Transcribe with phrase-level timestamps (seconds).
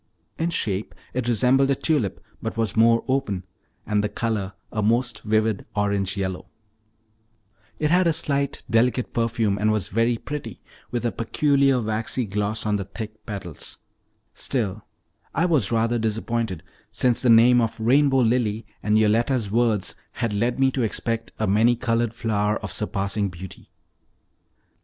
[0.39, 3.43] In shape it resembled a tulip, but was more open,
[3.85, 6.47] and the color a most vivid orange yellow;
[7.77, 10.59] it had a slight delicate perfume, and was very pretty,
[10.89, 13.77] with a peculiar waxy gloss on the thick petals,
[14.33, 14.83] still,
[15.35, 20.59] I was rather disappointed, since the name of "rainbow lily," and Yoletta's words, had led
[20.59, 23.69] me to expect a many colored flower of surpassing beauty.